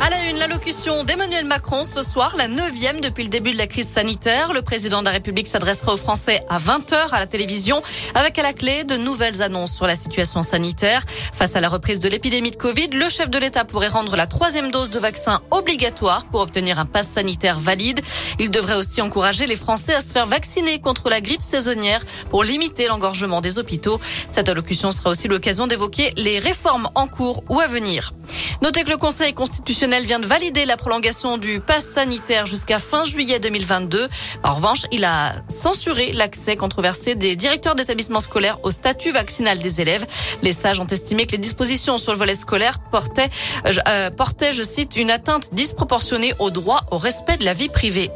[0.00, 3.66] À la une, l'allocution d'Emmanuel Macron ce soir, la neuvième depuis le début de la
[3.66, 4.52] crise sanitaire.
[4.52, 7.82] Le président de la République s'adressera aux Français à 20h à la télévision
[8.14, 11.04] avec à la clé de nouvelles annonces sur la situation sanitaire.
[11.32, 14.26] Face à la reprise de l'épidémie de Covid, le chef de l'État pourrait rendre la
[14.26, 18.00] troisième dose de vaccin obligatoire pour obtenir un pass sanitaire valide.
[18.38, 22.44] Il devrait aussi encourager les Français à se faire vacciner contre la grippe saisonnière pour
[22.44, 24.00] limiter l'engorgement des hôpitaux.
[24.28, 28.12] Cette allocution sera aussi l'occasion d'évoquer les réformes en cours ou à venir.
[28.64, 33.04] Notez que le Conseil constitutionnel vient de valider la prolongation du pass sanitaire jusqu'à fin
[33.04, 34.08] juillet 2022.
[34.42, 39.82] En revanche, il a censuré l'accès controversé des directeurs d'établissements scolaires au statut vaccinal des
[39.82, 40.06] élèves.
[40.40, 43.28] Les sages ont estimé que les dispositions sur le volet scolaire portaient,
[43.86, 48.10] euh, portaient je cite, une atteinte disproportionnée au droit au respect de la vie privée.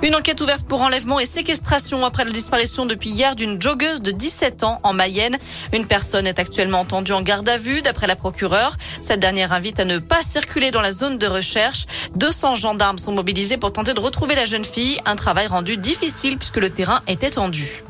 [0.00, 4.12] Une enquête ouverte pour enlèvement et séquestration après la disparition depuis hier d'une joggeuse de
[4.12, 5.36] 17 ans en Mayenne.
[5.72, 8.76] Une personne est actuellement entendue en garde à vue d'après la procureure.
[9.02, 11.86] Cette dernière invite à ne pas circuler dans la zone de recherche.
[12.14, 15.00] 200 gendarmes sont mobilisés pour tenter de retrouver la jeune fille.
[15.04, 17.82] Un travail rendu difficile puisque le terrain était tendu.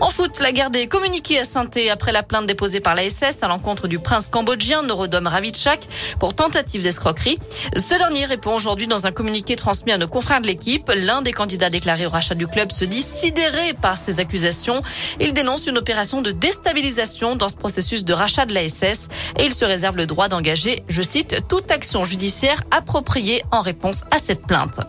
[0.00, 3.42] En foot, la guerre des communiqués à saint après la plainte déposée par la SS
[3.42, 5.86] à l'encontre du prince cambodgien Norodom Ravitchak
[6.18, 7.38] pour tentative d'escroquerie.
[7.76, 10.90] Ce dernier répond aujourd'hui dans un communiqué transmis à nos confrères de l'équipe.
[10.94, 14.82] L'un des candidats déclarés au rachat du club se dit sidéré par ces accusations.
[15.20, 19.44] Il dénonce une opération de déstabilisation dans ce processus de rachat de la SS et
[19.44, 24.18] il se réserve le droit d'engager, je cite, toute action judiciaire appropriée en réponse à
[24.18, 24.80] cette plainte.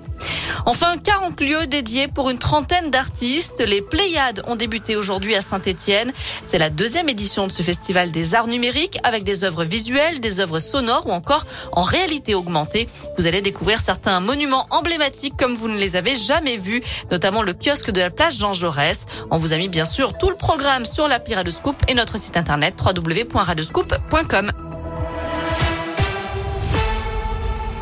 [0.68, 3.60] Enfin, 40 lieux dédiés pour une trentaine d'artistes.
[3.60, 6.12] Les Pléiades ont débuté aujourd'hui à Saint-Etienne.
[6.44, 10.40] C'est la deuxième édition de ce festival des arts numériques avec des œuvres visuelles, des
[10.40, 12.90] œuvres sonores ou encore en réalité augmentée.
[13.18, 17.54] Vous allez découvrir certains monuments emblématiques comme vous ne les avez jamais vus, notamment le
[17.54, 19.06] kiosque de la place Jean Jaurès.
[19.30, 22.38] On vous a mis bien sûr tout le programme sur l'appli Radescoop et notre site
[22.38, 24.52] internet www.radescoop.com.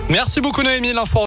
[0.10, 1.22] Merci beaucoup Noémie, l'info